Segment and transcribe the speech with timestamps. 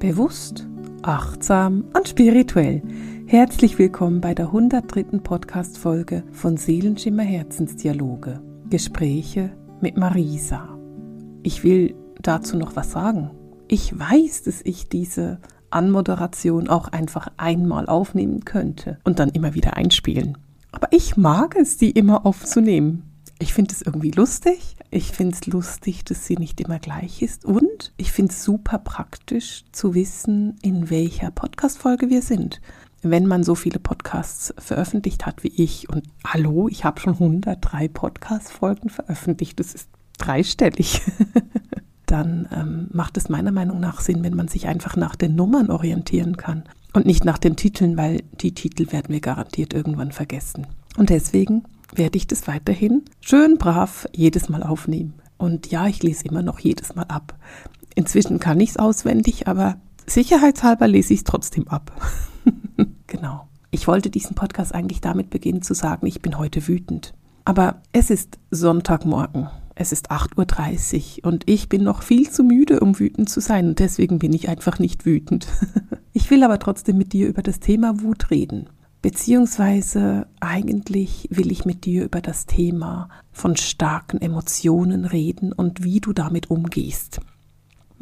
[0.00, 0.66] Bewusst,
[1.02, 2.80] achtsam und spirituell.
[3.26, 5.18] Herzlich willkommen bei der 103.
[5.18, 8.40] Podcast-Folge von Seelenschimmer Herzensdialoge.
[8.70, 9.50] Gespräche
[9.82, 10.70] mit Marisa.
[11.42, 13.32] Ich will dazu noch was sagen.
[13.68, 15.38] Ich weiß, dass ich diese
[15.68, 20.38] Anmoderation auch einfach einmal aufnehmen könnte und dann immer wieder einspielen.
[20.72, 23.09] Aber ich mag es, die immer aufzunehmen.
[23.42, 24.76] Ich finde es irgendwie lustig.
[24.90, 27.46] Ich finde es lustig, dass sie nicht immer gleich ist.
[27.46, 32.60] Und ich finde es super praktisch zu wissen, in welcher Podcast-Folge wir sind.
[33.00, 37.88] Wenn man so viele Podcasts veröffentlicht hat wie ich, und hallo, ich habe schon 103
[37.88, 41.00] Podcast-Folgen veröffentlicht, das ist dreistellig,
[42.06, 45.70] dann ähm, macht es meiner Meinung nach Sinn, wenn man sich einfach nach den Nummern
[45.70, 50.66] orientieren kann und nicht nach den Titeln, weil die Titel werden wir garantiert irgendwann vergessen.
[50.98, 55.14] Und deswegen werde ich das weiterhin schön brav jedes Mal aufnehmen.
[55.38, 57.34] Und ja, ich lese immer noch jedes Mal ab.
[57.94, 61.92] Inzwischen kann ich es auswendig, aber sicherheitshalber lese ich es trotzdem ab.
[63.06, 63.48] genau.
[63.70, 67.14] Ich wollte diesen Podcast eigentlich damit beginnen zu sagen, ich bin heute wütend.
[67.44, 69.48] Aber es ist Sonntagmorgen.
[69.74, 73.68] Es ist 8.30 Uhr und ich bin noch viel zu müde, um wütend zu sein.
[73.68, 75.46] Und deswegen bin ich einfach nicht wütend.
[76.12, 78.68] ich will aber trotzdem mit dir über das Thema Wut reden.
[79.02, 86.00] Beziehungsweise eigentlich will ich mit dir über das Thema von starken Emotionen reden und wie
[86.00, 87.20] du damit umgehst.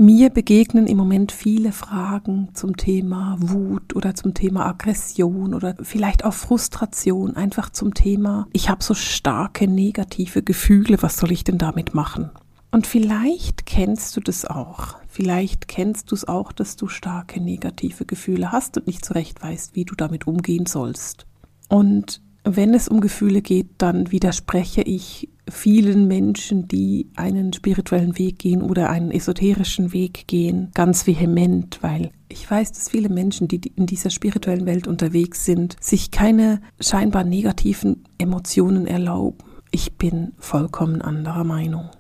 [0.00, 6.24] Mir begegnen im Moment viele Fragen zum Thema Wut oder zum Thema Aggression oder vielleicht
[6.24, 11.58] auch Frustration, einfach zum Thema, ich habe so starke negative Gefühle, was soll ich denn
[11.58, 12.30] damit machen?
[12.70, 14.96] Und vielleicht kennst du das auch.
[15.08, 19.42] Vielleicht kennst du es auch, dass du starke negative Gefühle hast und nicht so recht
[19.42, 21.26] weißt, wie du damit umgehen sollst.
[21.68, 28.38] Und wenn es um Gefühle geht, dann widerspreche ich vielen Menschen, die einen spirituellen Weg
[28.38, 33.60] gehen oder einen esoterischen Weg gehen, ganz vehement, weil ich weiß, dass viele Menschen, die
[33.76, 39.38] in dieser spirituellen Welt unterwegs sind, sich keine scheinbar negativen Emotionen erlauben.
[39.70, 41.90] Ich bin vollkommen anderer Meinung.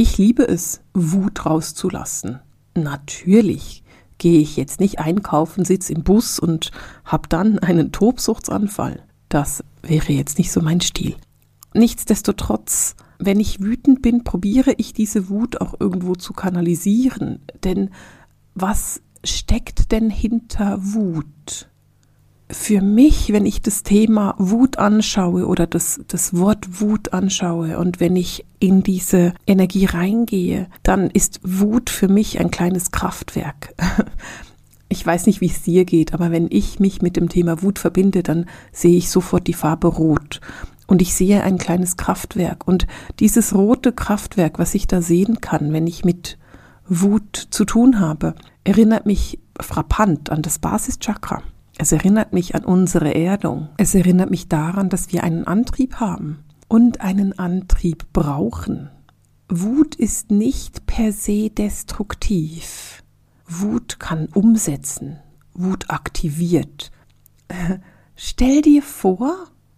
[0.00, 2.38] Ich liebe es, Wut rauszulassen.
[2.76, 3.82] Natürlich
[4.18, 6.70] gehe ich jetzt nicht einkaufen, sitze im Bus und
[7.04, 9.02] habe dann einen Tobsuchtsanfall.
[9.28, 11.16] Das wäre jetzt nicht so mein Stil.
[11.74, 17.40] Nichtsdestotrotz, wenn ich wütend bin, probiere ich diese Wut auch irgendwo zu kanalisieren.
[17.64, 17.90] Denn
[18.54, 21.68] was steckt denn hinter Wut?
[22.50, 28.00] Für mich, wenn ich das Thema Wut anschaue oder das, das Wort Wut anschaue und
[28.00, 33.74] wenn ich in diese Energie reingehe, dann ist Wut für mich ein kleines Kraftwerk.
[34.90, 37.78] Ich weiß nicht, wie es dir geht, aber wenn ich mich mit dem Thema Wut
[37.78, 40.40] verbinde, dann sehe ich sofort die Farbe Rot.
[40.86, 42.66] Und ich sehe ein kleines Kraftwerk.
[42.66, 42.86] Und
[43.20, 46.38] dieses rote Kraftwerk, was ich da sehen kann, wenn ich mit
[46.88, 48.34] Wut zu tun habe,
[48.64, 51.42] erinnert mich frappant an das Basischakra.
[51.80, 53.68] Es erinnert mich an unsere Erdung.
[53.76, 58.90] Es erinnert mich daran, dass wir einen Antrieb haben und einen Antrieb brauchen.
[59.48, 63.04] Wut ist nicht per se destruktiv.
[63.46, 65.20] Wut kann umsetzen.
[65.54, 66.90] Wut aktiviert.
[68.16, 69.32] Stell dir vor,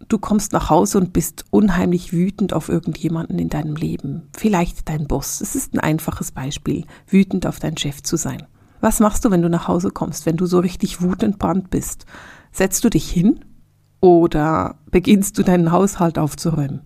[0.09, 4.23] du kommst nach Hause und bist unheimlich wütend auf irgendjemanden in deinem Leben.
[4.35, 5.43] Vielleicht dein Boss.
[5.43, 8.47] Es ist ein einfaches Beispiel, wütend auf deinen Chef zu sein.
[8.81, 12.07] Was machst du, wenn du nach Hause kommst, wenn du so richtig wutentbrannt bist?
[12.53, 13.45] Setzt du dich hin
[14.01, 16.81] oder beginnst du deinen Haushalt aufzuräumen?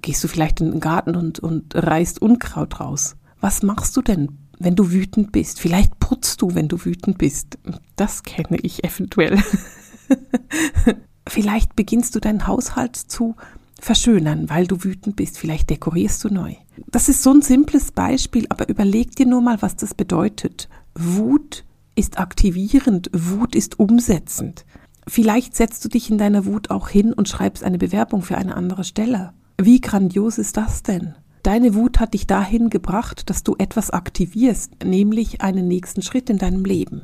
[0.00, 3.16] Gehst du vielleicht in den Garten und, und reißt Unkraut raus?
[3.40, 5.60] Was machst du denn, wenn du wütend bist?
[5.60, 7.58] Vielleicht putzt du, wenn du wütend bist.
[7.96, 9.42] Das kenne ich eventuell.
[11.28, 13.36] Vielleicht beginnst du deinen Haushalt zu
[13.80, 15.38] verschönern, weil du wütend bist.
[15.38, 16.54] Vielleicht dekorierst du neu.
[16.88, 20.68] Das ist so ein simples Beispiel, aber überleg dir nur mal, was das bedeutet.
[20.94, 21.64] Wut
[21.94, 24.64] ist aktivierend, Wut ist umsetzend.
[25.06, 28.56] Vielleicht setzt du dich in deiner Wut auch hin und schreibst eine Bewerbung für eine
[28.56, 29.32] andere Stelle.
[29.60, 31.14] Wie grandios ist das denn?
[31.42, 36.38] Deine Wut hat dich dahin gebracht, dass du etwas aktivierst, nämlich einen nächsten Schritt in
[36.38, 37.02] deinem Leben.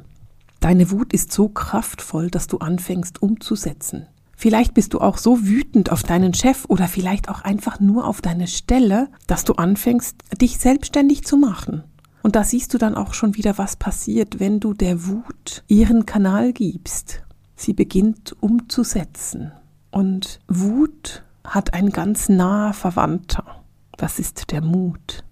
[0.60, 4.06] Deine Wut ist so kraftvoll, dass du anfängst umzusetzen.
[4.36, 8.20] Vielleicht bist du auch so wütend auf deinen Chef oder vielleicht auch einfach nur auf
[8.20, 11.82] deine Stelle, dass du anfängst, dich selbstständig zu machen.
[12.28, 16.04] Und da siehst du dann auch schon wieder, was passiert, wenn du der Wut ihren
[16.04, 17.22] Kanal gibst.
[17.56, 19.50] Sie beginnt umzusetzen.
[19.90, 23.64] Und Wut hat ein ganz naher Verwandter.
[23.96, 25.24] Das ist der Mut.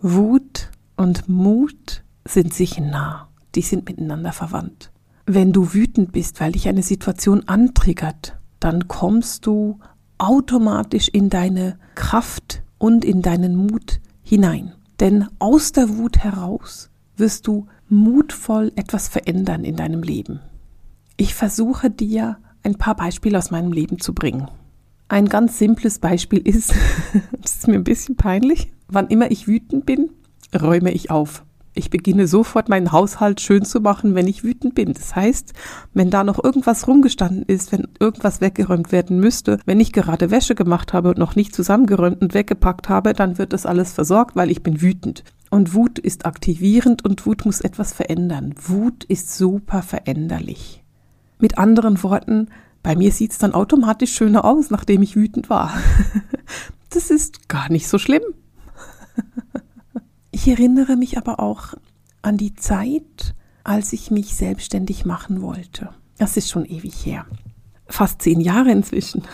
[0.00, 3.28] Wut und Mut sind sich nah.
[3.56, 4.92] Die sind miteinander verwandt.
[5.26, 9.80] Wenn du wütend bist, weil dich eine Situation antriggert, dann kommst du
[10.18, 14.74] automatisch in deine Kraft und in deinen Mut hinein.
[15.02, 20.38] Denn aus der Wut heraus wirst du mutvoll etwas verändern in deinem Leben.
[21.16, 24.46] Ich versuche dir ein paar Beispiele aus meinem Leben zu bringen.
[25.08, 26.72] Ein ganz simples Beispiel ist,
[27.42, 30.10] das ist mir ein bisschen peinlich, wann immer ich wütend bin,
[30.54, 31.44] räume ich auf.
[31.74, 34.92] Ich beginne sofort meinen Haushalt schön zu machen, wenn ich wütend bin.
[34.92, 35.54] Das heißt,
[35.94, 40.54] wenn da noch irgendwas rumgestanden ist, wenn irgendwas weggeräumt werden müsste, wenn ich gerade Wäsche
[40.54, 44.50] gemacht habe und noch nicht zusammengeräumt und weggepackt habe, dann wird das alles versorgt, weil
[44.50, 45.24] ich bin wütend.
[45.50, 48.54] Und Wut ist aktivierend und Wut muss etwas verändern.
[48.56, 50.82] Wut ist super veränderlich.
[51.38, 52.48] Mit anderen Worten,
[52.82, 55.72] bei mir sieht es dann automatisch schöner aus, nachdem ich wütend war.
[56.90, 58.22] das ist gar nicht so schlimm.
[60.32, 61.74] Ich erinnere mich aber auch
[62.22, 63.34] an die Zeit,
[63.64, 65.90] als ich mich selbstständig machen wollte.
[66.18, 67.26] Das ist schon ewig her.
[67.86, 69.22] Fast zehn Jahre inzwischen.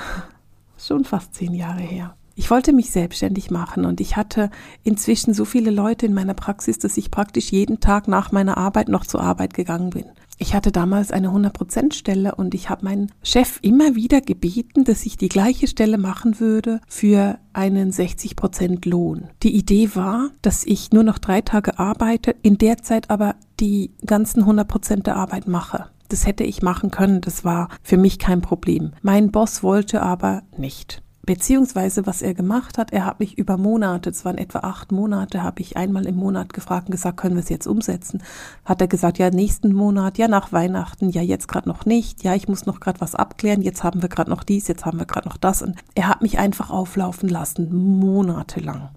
[0.81, 2.17] Schon fast zehn Jahre her.
[2.37, 4.49] Ich wollte mich selbstständig machen und ich hatte
[4.85, 8.89] inzwischen so viele Leute in meiner Praxis, dass ich praktisch jeden Tag nach meiner Arbeit
[8.89, 10.05] noch zur Arbeit gegangen bin.
[10.41, 15.05] Ich hatte damals eine 100% Stelle und ich habe meinen Chef immer wieder gebeten, dass
[15.05, 19.29] ich die gleiche Stelle machen würde für einen 60% Lohn.
[19.43, 23.91] Die Idee war, dass ich nur noch drei Tage arbeite, in der Zeit aber die
[24.07, 25.87] ganzen 100% der Arbeit mache.
[26.09, 28.93] Das hätte ich machen können, das war für mich kein Problem.
[29.03, 31.03] Mein Boss wollte aber nicht.
[31.29, 35.43] Beziehungsweise, was er gemacht hat, er hat mich über Monate, es waren etwa acht Monate,
[35.43, 38.23] habe ich einmal im Monat gefragt und gesagt, können wir es jetzt umsetzen?
[38.65, 42.35] Hat er gesagt, ja, nächsten Monat, ja, nach Weihnachten, ja, jetzt gerade noch nicht, ja,
[42.35, 45.05] ich muss noch gerade was abklären, jetzt haben wir gerade noch dies, jetzt haben wir
[45.05, 45.61] gerade noch das.
[45.61, 48.89] Und er hat mich einfach auflaufen lassen, monatelang.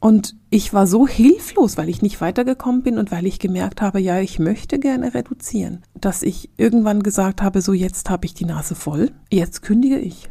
[0.00, 4.00] Und ich war so hilflos, weil ich nicht weitergekommen bin und weil ich gemerkt habe,
[4.00, 8.46] ja, ich möchte gerne reduzieren, dass ich irgendwann gesagt habe, so jetzt habe ich die
[8.46, 10.28] Nase voll, jetzt kündige ich.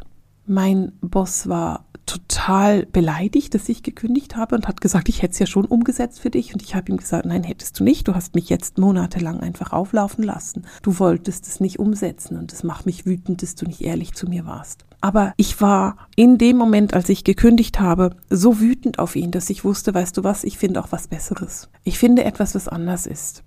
[0.47, 5.39] Mein Boss war total beleidigt, dass ich gekündigt habe und hat gesagt, ich hätte es
[5.39, 6.53] ja schon umgesetzt für dich.
[6.53, 8.07] Und ich habe ihm gesagt, nein, hättest du nicht.
[8.07, 10.65] Du hast mich jetzt monatelang einfach auflaufen lassen.
[10.81, 14.27] Du wolltest es nicht umsetzen und es macht mich wütend, dass du nicht ehrlich zu
[14.27, 14.85] mir warst.
[15.01, 19.49] Aber ich war in dem Moment, als ich gekündigt habe, so wütend auf ihn, dass
[19.49, 21.69] ich wusste, weißt du was, ich finde auch was Besseres.
[21.83, 23.43] Ich finde etwas, was anders ist.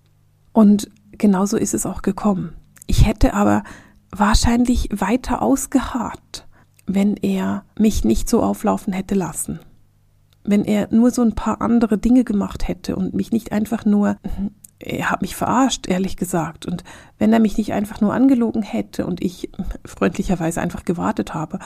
[0.53, 2.53] Und genauso ist es auch gekommen.
[2.87, 3.65] Ich hätte aber
[4.11, 6.47] wahrscheinlich weiter ausgeharrt
[6.95, 9.61] wenn er mich nicht so auflaufen hätte lassen.
[10.45, 14.17] Wenn er nur so ein paar andere Dinge gemacht hätte und mich nicht einfach nur,
[14.79, 16.83] er hat mich verarscht, ehrlich gesagt, und
[17.19, 19.51] wenn er mich nicht einfach nur angelogen hätte und ich
[19.85, 21.59] freundlicherweise einfach gewartet habe,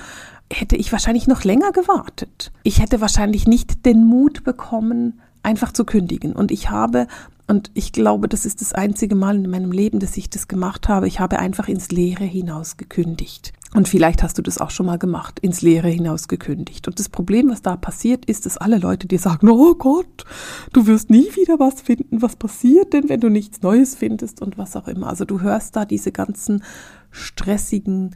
[0.52, 2.52] hätte ich wahrscheinlich noch länger gewartet.
[2.64, 6.32] Ich hätte wahrscheinlich nicht den Mut bekommen, einfach zu kündigen.
[6.32, 7.06] Und ich habe,
[7.46, 10.88] und ich glaube, das ist das einzige Mal in meinem Leben, dass ich das gemacht
[10.88, 13.52] habe, ich habe einfach ins Leere hinaus gekündigt.
[13.74, 16.86] Und vielleicht hast du das auch schon mal gemacht, ins Leere hinaus gekündigt.
[16.86, 20.24] Und das Problem, was da passiert, ist, dass alle Leute dir sagen, oh Gott,
[20.72, 22.22] du wirst nie wieder was finden.
[22.22, 25.08] Was passiert denn, wenn du nichts Neues findest und was auch immer.
[25.08, 26.62] Also du hörst da diese ganzen
[27.10, 28.14] stressigen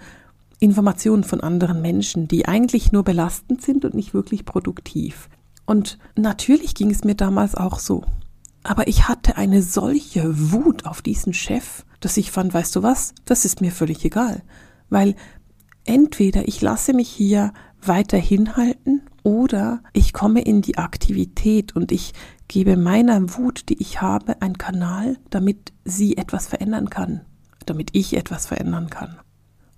[0.61, 5.29] Informationen von anderen Menschen, die eigentlich nur belastend sind und nicht wirklich produktiv.
[5.67, 8.05] Und natürlich ging es mir damals auch so.
[8.63, 13.13] Aber ich hatte eine solche Wut auf diesen Chef, dass ich fand, weißt du was,
[13.25, 14.43] das ist mir völlig egal.
[14.89, 15.17] Weil
[15.89, 22.13] entweder ich lasse mich hier weiter hinhalten oder ich komme in die Aktivität und ich
[22.47, 27.23] gebe meiner Wut, die ich habe, einen Kanal, damit sie etwas verändern kann,
[27.67, 29.19] damit ich etwas verändern kann.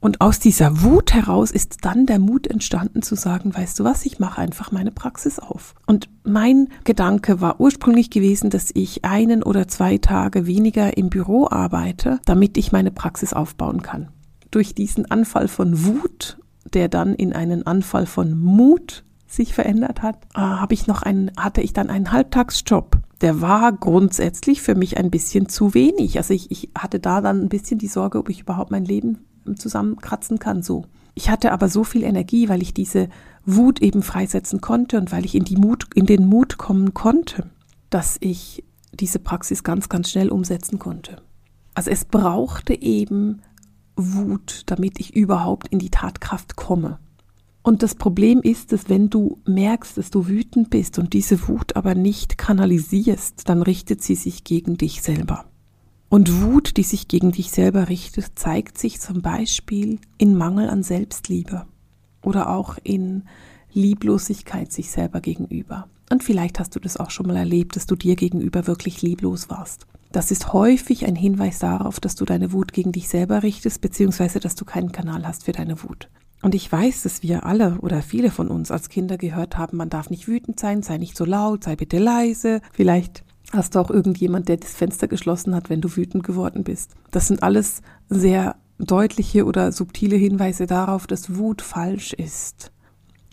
[0.03, 4.07] Und aus dieser Wut heraus ist dann der Mut entstanden zu sagen, weißt du was,
[4.07, 5.75] ich mache einfach meine Praxis auf.
[5.87, 11.49] Und mein Gedanke war ursprünglich gewesen, dass ich einen oder zwei Tage weniger im Büro
[11.51, 14.09] arbeite, damit ich meine Praxis aufbauen kann
[14.51, 16.39] durch diesen Anfall von Wut,
[16.73, 21.31] der dann in einen Anfall von Mut sich verändert hat, äh, habe ich noch einen,
[21.37, 22.99] hatte ich dann einen Halbtagsjob.
[23.21, 26.17] Der war grundsätzlich für mich ein bisschen zu wenig.
[26.17, 29.19] Also ich, ich hatte da dann ein bisschen die Sorge, ob ich überhaupt mein Leben
[29.57, 30.85] zusammenkratzen kann, so.
[31.15, 33.09] Ich hatte aber so viel Energie, weil ich diese
[33.45, 37.51] Wut eben freisetzen konnte und weil ich in die Mut, in den Mut kommen konnte,
[37.91, 41.17] dass ich diese Praxis ganz, ganz schnell umsetzen konnte.
[41.75, 43.43] Also es brauchte eben
[43.97, 46.99] Wut, damit ich überhaupt in die Tatkraft komme.
[47.63, 51.77] Und das Problem ist, dass wenn du merkst, dass du wütend bist und diese Wut
[51.77, 55.45] aber nicht kanalisierst, dann richtet sie sich gegen dich selber.
[56.09, 60.83] Und Wut, die sich gegen dich selber richtet, zeigt sich zum Beispiel in Mangel an
[60.83, 61.67] Selbstliebe
[62.23, 63.25] oder auch in
[63.73, 65.89] Lieblosigkeit sich selber gegenüber.
[66.11, 69.49] Und vielleicht hast du das auch schon mal erlebt, dass du dir gegenüber wirklich lieblos
[69.49, 69.87] warst.
[70.13, 74.41] Das ist häufig ein Hinweis darauf, dass du deine Wut gegen dich selber richtest, beziehungsweise
[74.41, 76.09] dass du keinen Kanal hast für deine Wut.
[76.43, 79.91] Und ich weiß, dass wir alle oder viele von uns als Kinder gehört haben, man
[79.91, 82.61] darf nicht wütend sein, sei nicht so laut, sei bitte leise.
[82.73, 86.95] Vielleicht Hast du auch irgendjemand, der das Fenster geschlossen hat, wenn du wütend geworden bist?
[87.11, 92.71] Das sind alles sehr deutliche oder subtile Hinweise darauf, dass Wut falsch ist.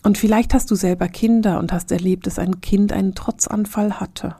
[0.03, 4.36] Und vielleicht hast du selber Kinder und hast erlebt, dass ein Kind einen Trotzanfall hatte.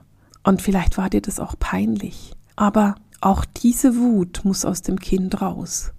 [0.48, 2.32] Und vielleicht war dir das auch peinlich.
[2.56, 5.92] Aber auch diese Wut muss aus dem Kind raus.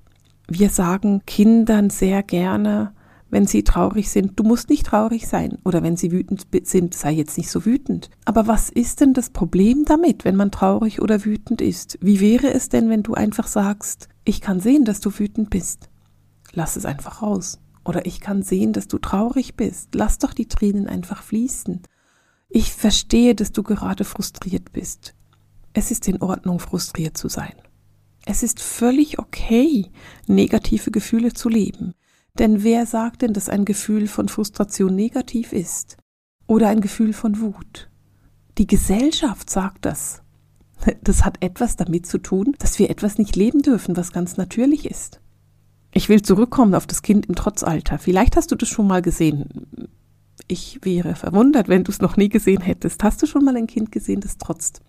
[0.47, 2.91] Wir sagen Kindern sehr gerne,
[3.29, 5.59] wenn sie traurig sind, du musst nicht traurig sein.
[5.65, 8.09] Oder wenn sie wütend sind, sei jetzt nicht so wütend.
[8.25, 11.99] Aber was ist denn das Problem damit, wenn man traurig oder wütend ist?
[12.01, 15.91] Wie wäre es denn, wenn du einfach sagst, ich kann sehen, dass du wütend bist.
[16.53, 17.59] Lass es einfach raus.
[17.85, 19.93] Oder ich kann sehen, dass du traurig bist.
[19.93, 21.83] Lass doch die Tränen einfach fließen.
[22.49, 25.13] Ich verstehe, dass du gerade frustriert bist.
[25.73, 27.53] Es ist in Ordnung, frustriert zu sein.
[28.25, 29.91] Es ist völlig okay,
[30.27, 31.93] negative Gefühle zu leben.
[32.39, 35.97] Denn wer sagt denn, dass ein Gefühl von Frustration negativ ist?
[36.47, 37.89] Oder ein Gefühl von Wut?
[38.57, 40.23] Die Gesellschaft sagt das.
[41.03, 44.89] Das hat etwas damit zu tun, dass wir etwas nicht leben dürfen, was ganz natürlich
[44.89, 45.19] ist.
[45.91, 47.99] Ich will zurückkommen auf das Kind im Trotzalter.
[47.99, 49.89] Vielleicht hast du das schon mal gesehen.
[50.51, 53.03] Ich wäre verwundert, wenn du es noch nie gesehen hättest.
[53.03, 54.81] Hast du schon mal ein Kind gesehen, das trotzt?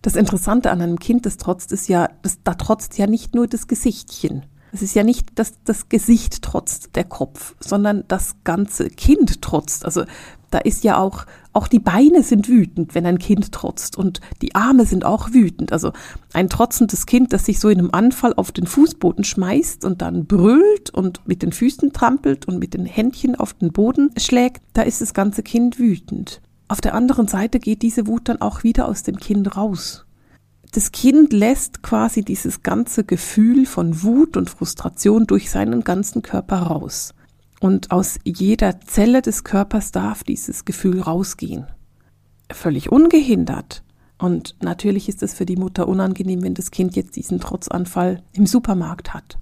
[0.00, 3.46] Das Interessante an einem Kind, das trotzt, ist ja, das, da trotzt ja nicht nur
[3.46, 4.46] das Gesichtchen.
[4.72, 9.84] Es ist ja nicht, dass das Gesicht trotzt, der Kopf, sondern das ganze Kind trotzt.
[9.84, 10.04] Also
[10.52, 14.54] da ist ja auch, auch die Beine sind wütend, wenn ein Kind trotzt und die
[14.54, 15.72] Arme sind auch wütend.
[15.72, 15.92] Also
[16.32, 20.26] ein trotzendes Kind, das sich so in einem Anfall auf den Fußboden schmeißt und dann
[20.26, 24.82] brüllt und mit den Füßen trampelt und mit den Händchen auf den Boden schlägt, da
[24.82, 26.40] ist das ganze Kind wütend.
[26.68, 30.06] Auf der anderen Seite geht diese Wut dann auch wieder aus dem Kind raus
[30.72, 36.56] das Kind lässt quasi dieses ganze Gefühl von Wut und Frustration durch seinen ganzen Körper
[36.62, 37.12] raus.
[37.62, 41.68] Und aus jeder Zelle des Körpers darf dieses Gefühl rausgehen.
[42.50, 43.84] Völlig ungehindert.
[44.18, 48.46] Und natürlich ist es für die Mutter unangenehm, wenn das Kind jetzt diesen Trotzanfall im
[48.46, 49.38] Supermarkt hat.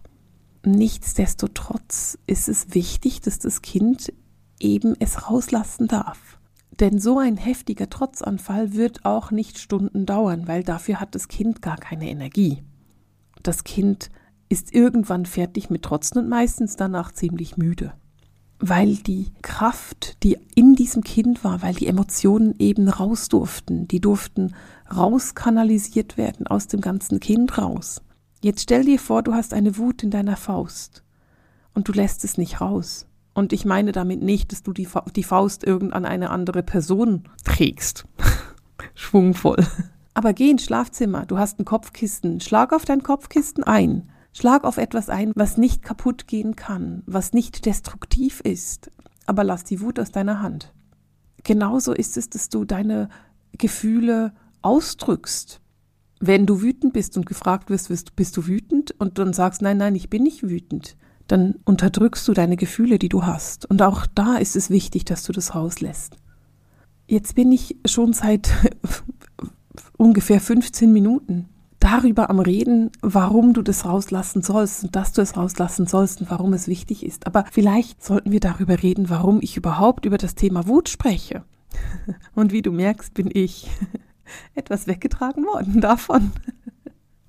[0.67, 4.13] Nichtsdestotrotz ist es wichtig, dass das Kind
[4.59, 6.39] eben es rauslassen darf.
[6.79, 11.63] Denn so ein heftiger Trotzanfall wird auch nicht Stunden dauern, weil dafür hat das Kind
[11.63, 12.63] gar keine Energie.
[13.43, 14.11] Das Kind
[14.51, 17.95] ist irgendwann fertig mit Trotzen und meistens danach ziemlich müde.
[18.61, 24.01] Weil die Kraft, die in diesem Kind war, weil die Emotionen eben raus durften, die
[24.01, 24.55] durften
[24.95, 28.03] rauskanalisiert werden aus dem ganzen Kind raus.
[28.43, 31.03] Jetzt stell dir vor, du hast eine Wut in deiner Faust
[31.75, 33.07] und du lässt es nicht raus.
[33.33, 36.63] Und ich meine damit nicht, dass du die, Fa die Faust irgend an eine andere
[36.63, 38.05] Person trägst.
[38.95, 39.65] Schwungvoll.
[40.15, 44.11] Aber geh ins Schlafzimmer, du hast ein Kopfkissen, schlag auf dein Kopfkissen ein.
[44.33, 48.91] Schlag auf etwas ein, was nicht kaputt gehen kann, was nicht destruktiv ist,
[49.27, 50.73] aber lass die Wut aus deiner Hand.
[51.43, 53.09] Genauso ist es, dass du deine
[53.53, 54.33] Gefühle
[54.63, 55.61] ausdrückst.
[56.21, 59.95] Wenn du wütend bist und gefragt wirst, bist du wütend und dann sagst, nein, nein,
[59.95, 60.97] ich bin nicht wütend,
[61.27, 63.69] dann unterdrückst du deine Gefühle, die du hast.
[63.71, 66.17] Und auch da ist es wichtig, dass du das rauslässt.
[67.07, 68.51] Jetzt bin ich schon seit
[69.97, 71.49] ungefähr 15 Minuten
[71.81, 76.31] darüber am Reden, warum du das rauslassen sollst und dass du es rauslassen sollst und
[76.31, 77.27] warum es wichtig ist.
[77.27, 81.43] Aber vielleicht sollten wir darüber reden, warum ich überhaupt über das Thema Wut spreche.
[82.35, 83.71] Und wie du merkst, bin ich
[84.55, 86.33] etwas weggetragen worden davon.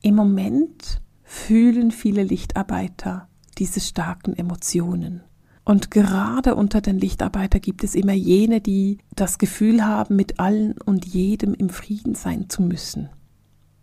[0.01, 5.21] Im Moment fühlen viele Lichtarbeiter diese starken Emotionen.
[5.63, 10.73] Und gerade unter den Lichtarbeitern gibt es immer jene, die das Gefühl haben, mit allen
[10.81, 13.09] und jedem im Frieden sein zu müssen.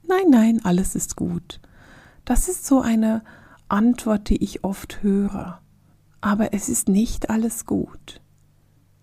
[0.08, 1.60] Nein, nein, alles ist gut.
[2.24, 3.22] Das ist so eine
[3.68, 5.60] Antwort, die ich oft höre.
[6.20, 8.20] Aber es ist nicht alles gut.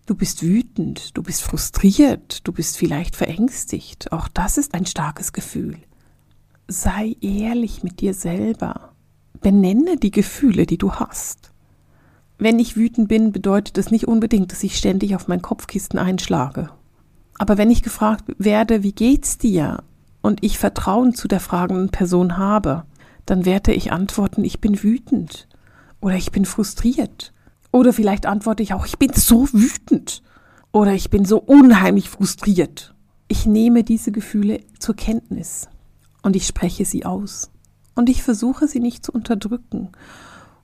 [0.07, 4.11] Du bist wütend, du bist frustriert, du bist vielleicht verängstigt.
[4.11, 5.77] Auch das ist ein starkes Gefühl.
[6.67, 8.93] Sei ehrlich mit dir selber.
[9.41, 11.51] Benenne die Gefühle, die du hast.
[12.39, 16.71] Wenn ich wütend bin, bedeutet das nicht unbedingt, dass ich ständig auf mein Kopfkissen einschlage.
[17.37, 19.83] Aber wenn ich gefragt werde, wie geht's dir?
[20.25, 22.85] Und ich Vertrauen zu der fragenden Person habe,
[23.27, 25.47] dann werde ich antworten, ich bin wütend.
[26.01, 27.31] Oder ich bin frustriert.
[27.71, 30.23] Oder vielleicht antworte ich auch, ich bin so wütend.
[30.71, 32.95] Oder ich bin so unheimlich frustriert.
[33.27, 35.69] Ich nehme diese Gefühle zur Kenntnis
[36.23, 37.51] und ich spreche sie aus.
[37.93, 39.91] Und ich versuche sie nicht zu unterdrücken.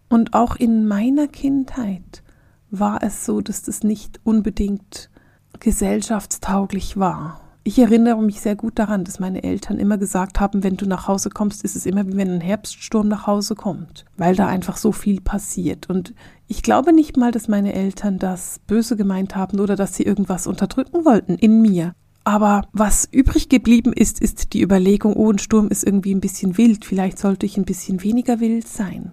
[0.09, 2.23] Und auch in meiner Kindheit
[2.71, 5.11] war es so, dass das nicht unbedingt
[5.59, 7.50] gesellschaftstauglich war.
[7.63, 11.07] Ich erinnere mich sehr gut daran, dass meine Eltern immer gesagt haben, wenn du nach
[11.07, 14.77] Hause kommst, ist es immer wie wenn ein Herbststurm nach Hause kommt, weil da einfach
[14.77, 15.87] so viel passiert.
[15.87, 16.15] Und
[16.47, 20.47] ich glaube nicht mal, dass meine Eltern das böse gemeint haben oder dass sie irgendwas
[20.47, 21.93] unterdrücken wollten in mir.
[22.23, 26.57] Aber was übrig geblieben ist, ist die Überlegung, oh, ein Sturm ist irgendwie ein bisschen
[26.57, 29.11] wild, vielleicht sollte ich ein bisschen weniger wild sein,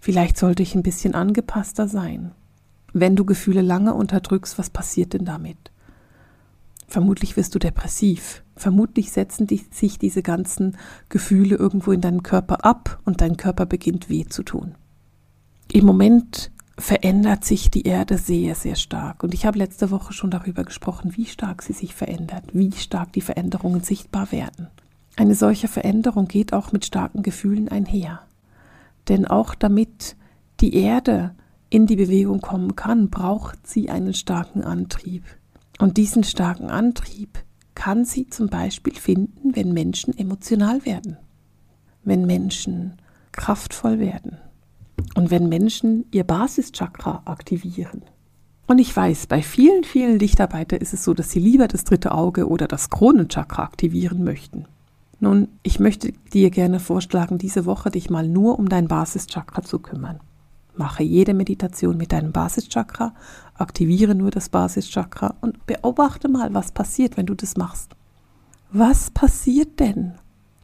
[0.00, 2.32] vielleicht sollte ich ein bisschen angepasster sein.
[2.92, 5.70] Wenn du Gefühle lange unterdrückst, was passiert denn damit?
[6.86, 8.42] Vermutlich wirst du depressiv.
[8.54, 10.76] Vermutlich setzen dich, sich diese ganzen
[11.08, 14.74] Gefühle irgendwo in deinem Körper ab und dein Körper beginnt weh zu tun.
[15.70, 19.22] Im Moment verändert sich die Erde sehr, sehr stark.
[19.22, 23.12] Und ich habe letzte Woche schon darüber gesprochen, wie stark sie sich verändert, wie stark
[23.12, 24.68] die Veränderungen sichtbar werden.
[25.16, 28.20] Eine solche Veränderung geht auch mit starken Gefühlen einher.
[29.08, 30.16] Denn auch damit
[30.60, 31.34] die Erde
[31.70, 35.24] in die Bewegung kommen kann, braucht sie einen starken Antrieb.
[35.78, 37.38] Und diesen starken Antrieb
[37.74, 41.18] kann sie zum Beispiel finden, wenn Menschen emotional werden,
[42.04, 42.94] wenn Menschen
[43.32, 44.38] kraftvoll werden
[45.14, 48.02] und wenn Menschen ihr Basischakra aktivieren.
[48.66, 52.12] Und ich weiß, bei vielen, vielen Lichtarbeiter ist es so, dass sie lieber das dritte
[52.12, 54.64] Auge oder das Kronenchakra aktivieren möchten.
[55.20, 59.78] Nun, ich möchte dir gerne vorschlagen, diese Woche dich mal nur um dein Basischakra zu
[59.78, 60.20] kümmern.
[60.76, 63.14] Mache jede Meditation mit deinem Basischakra,
[63.54, 67.96] aktiviere nur das Basischakra und beobachte mal, was passiert, wenn du das machst.
[68.70, 70.14] Was passiert denn,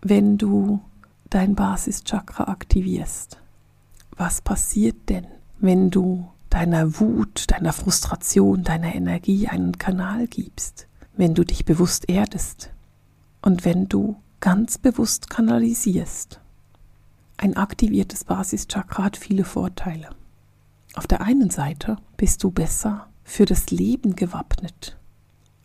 [0.02, 0.80] wenn du
[1.30, 3.38] dein Basischakra aktivierst?
[4.16, 5.26] Was passiert denn,
[5.58, 12.10] wenn du deiner Wut, deiner Frustration, deiner Energie einen Kanal gibst, wenn du dich bewusst
[12.10, 12.70] erdest
[13.40, 16.41] und wenn du ganz bewusst kanalisierst?
[17.42, 20.10] Ein aktiviertes Basischakra hat viele Vorteile.
[20.94, 24.96] Auf der einen Seite bist du besser für das Leben gewappnet.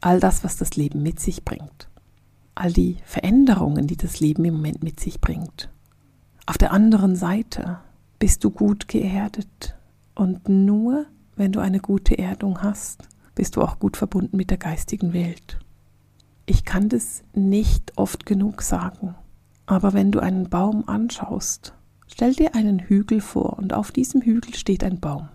[0.01, 1.87] All das, was das Leben mit sich bringt.
[2.55, 5.69] All die Veränderungen, die das Leben im Moment mit sich bringt.
[6.47, 7.77] Auf der anderen Seite
[8.17, 9.75] bist du gut geerdet.
[10.15, 11.05] Und nur
[11.35, 15.59] wenn du eine gute Erdung hast, bist du auch gut verbunden mit der geistigen Welt.
[16.47, 19.13] Ich kann das nicht oft genug sagen.
[19.67, 21.73] Aber wenn du einen Baum anschaust,
[22.07, 25.27] stell dir einen Hügel vor und auf diesem Hügel steht ein Baum,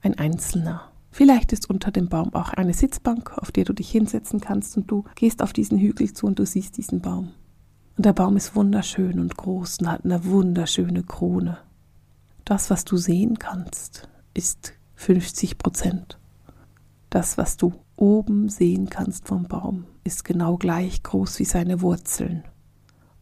[0.00, 0.90] ein einzelner.
[1.10, 4.90] Vielleicht ist unter dem Baum auch eine Sitzbank, auf der du dich hinsetzen kannst und
[4.90, 7.32] du gehst auf diesen Hügel zu und du siehst diesen Baum.
[7.96, 11.58] Und der Baum ist wunderschön und groß und hat eine wunderschöne Krone.
[12.46, 16.18] Das, was du sehen kannst, ist 50 Prozent.
[17.10, 22.44] Das, was du oben sehen kannst vom Baum, ist genau gleich groß wie seine Wurzeln.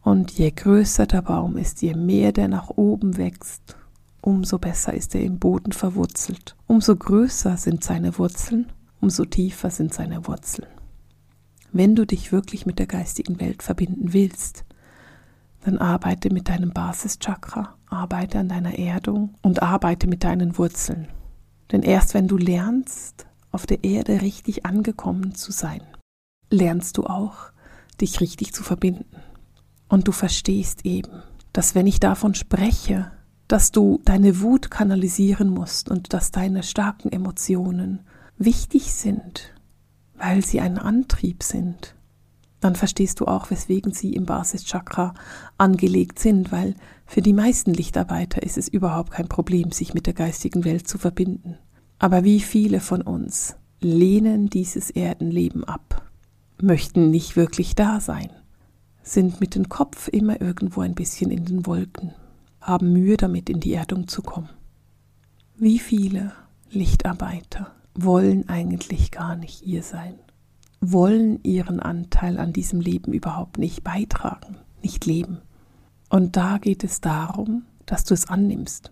[0.05, 3.75] Und je größer der Baum ist, je mehr der nach oben wächst,
[4.21, 6.55] umso besser ist er im Boden verwurzelt.
[6.67, 10.67] Umso größer sind seine Wurzeln, umso tiefer sind seine Wurzeln.
[11.71, 14.63] Wenn du dich wirklich mit der geistigen Welt verbinden willst,
[15.61, 21.07] dann arbeite mit deinem Basischakra, arbeite an deiner Erdung und arbeite mit deinen Wurzeln.
[21.71, 25.81] Denn erst wenn du lernst, auf der Erde richtig angekommen zu sein,
[26.51, 27.49] lernst du auch,
[27.99, 29.07] dich richtig zu verbinden.
[29.87, 33.11] Und du verstehst eben, dass wenn ich davon spreche,
[33.47, 38.01] dass du deine Wut kanalisieren musst und dass deine starken Emotionen
[38.37, 39.53] wichtig sind,
[40.15, 41.95] weil sie ein Antrieb sind,
[42.59, 45.13] dann verstehst du auch, weswegen sie im Basischakra
[45.57, 46.73] angelegt sind, weil
[47.05, 50.97] für die meisten Lichtarbeiter ist es überhaupt kein Problem, sich mit der geistigen Welt zu
[50.97, 51.57] verbinden.
[51.99, 56.09] Aber wie viele von uns lehnen dieses Erdenleben ab,
[56.59, 58.31] möchten nicht wirklich da sein
[59.05, 62.13] sind mit dem Kopf immer irgendwo ein bisschen in den Wolken,
[62.59, 64.49] haben Mühe damit, in die Erdung zu kommen.
[65.55, 66.33] Wie viele
[66.71, 70.15] Lichtarbeiter wollen eigentlich gar nicht ihr sein,
[70.81, 75.37] wollen ihren Anteil an diesem Leben überhaupt nicht beitragen, nicht leben.
[76.09, 78.91] Und da geht es darum, dass du es annimmst.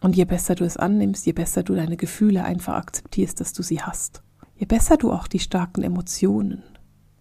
[0.00, 3.62] Und je besser du es annimmst, je besser du deine Gefühle einfach akzeptierst, dass du
[3.62, 4.22] sie hast,
[4.56, 6.64] je besser du auch die starken Emotionen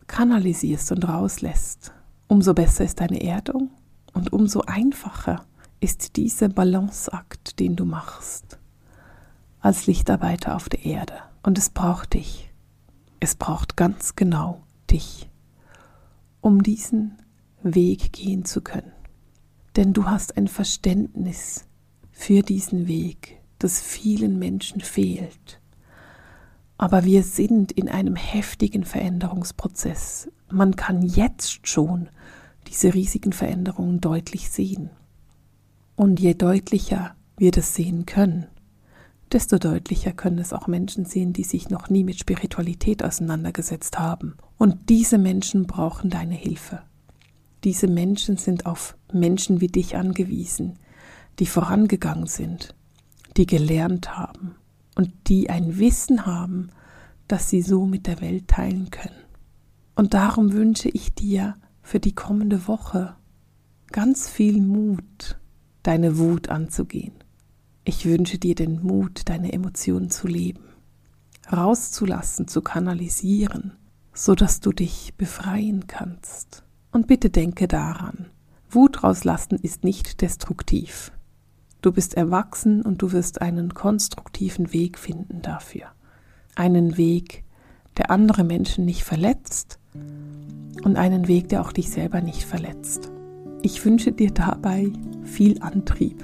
[0.08, 1.93] kanalisierst und rauslässt,
[2.30, 3.72] umso besser ist deine Erdung
[4.13, 5.46] und umso einfacher
[5.82, 8.58] ist dieser Balanceakt, den du machst
[9.60, 11.15] als Lichtarbeiter auf der Erde.
[11.44, 12.50] Und es braucht dich.
[13.20, 15.30] Es braucht ganz genau dich,
[16.42, 17.18] um diesen
[17.62, 18.94] Weg gehen zu können.
[19.76, 21.65] Denn du hast ein Verständnis
[22.12, 25.60] für diesen Weg, das vielen Menschen fehlt.
[26.80, 30.32] Aber wir sind in einem heftigen Veränderungsprozess.
[30.50, 32.08] Man kann jetzt schon
[32.68, 34.89] diese riesigen Veränderungen deutlich sehen.
[35.98, 38.48] Und je deutlicher wir das sehen können,
[39.34, 44.38] desto deutlicher können es auch Menschen sehen, die sich noch nie mit Spiritualität auseinandergesetzt haben.
[44.58, 46.82] Und diese Menschen brauchen deine Hilfe.
[47.65, 50.80] Diese Menschen sind auf Menschen wie dich angewiesen,
[51.39, 52.74] die vorangegangen sind,
[53.36, 54.56] die gelernt haben,
[54.99, 56.71] und die ein Wissen haben,
[57.29, 59.23] das sie so mit der Welt teilen können.
[59.95, 63.15] Und darum wünsche ich dir für die kommende Woche
[63.93, 65.39] ganz viel Mut,
[65.83, 67.13] deine Wut anzugehen.
[67.85, 70.65] Ich wünsche dir den Mut, deine Emotionen zu leben,
[71.49, 73.77] rauszulassen, zu kanalisieren,
[74.13, 76.65] so dass du dich befreien kannst.
[76.91, 78.25] Und bitte denke daran,
[78.69, 81.13] Wut rauslassen ist nicht destruktiv.
[81.82, 85.84] Du bist erwachsen und du wirst einen konstruktiven Weg finden dafür.
[86.56, 87.44] Einen Weg,
[87.98, 89.80] der andere Menschen nicht verletzt
[90.84, 93.12] und einen Weg, der auch dich selber nicht verletzt.
[93.62, 94.92] Ich wünsche dir dabei
[95.24, 96.24] viel Antrieb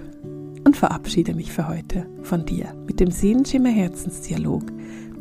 [0.66, 4.64] und verabschiede mich für heute von dir mit dem Seelenschimmer Herzensdialog,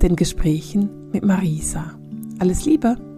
[0.02, 1.94] den Gesprächen mit Marisa.
[2.38, 3.13] Alles Liebe!